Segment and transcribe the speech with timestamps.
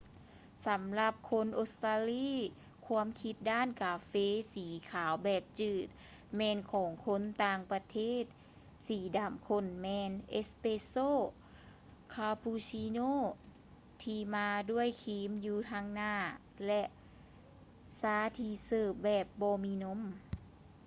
[0.67, 2.33] ສຳລັບຄົນອົດສະຕາລີ
[2.85, 4.13] ຄວາມຄິດດ້ານກາເຟ
[4.53, 5.87] ສີຂາວແບບຈືດ”
[6.37, 8.23] ແມ່ນຂອງຄົນຕ່າງປະເທດ.
[8.87, 10.97] ສີດໍາຂົ້ນແມ່ນ ເອສແປສໂຊ”
[12.13, 12.99] ຄາປູຊິໂນ
[14.03, 16.15] ທີ່ມາດ້ວຍຄຣີມ ຢູ່ທາງໜ້າ
[16.67, 16.83] ແລະ
[18.01, 19.99] ຊາທີ່ເສີບແບບບໍ່ມີນົມ